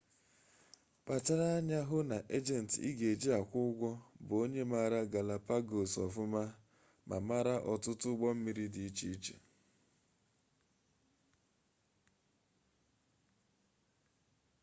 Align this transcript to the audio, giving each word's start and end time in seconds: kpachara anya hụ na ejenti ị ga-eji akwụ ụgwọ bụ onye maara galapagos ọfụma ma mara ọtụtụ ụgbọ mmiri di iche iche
kpachara 1.03 1.47
anya 1.57 1.79
hụ 1.89 1.97
na 2.09 2.17
ejenti 2.37 2.77
ị 2.89 2.91
ga-eji 2.97 3.29
akwụ 3.39 3.59
ụgwọ 3.69 3.91
bụ 4.25 4.33
onye 4.43 4.63
maara 4.71 4.99
galapagos 5.13 5.93
ọfụma 6.05 6.43
ma 7.07 7.17
mara 7.27 7.55
ọtụtụ 7.73 8.07
ụgbọ 8.13 8.27
mmiri 8.37 8.65
di 8.73 8.81
iche 8.89 9.05
iche 9.15 9.35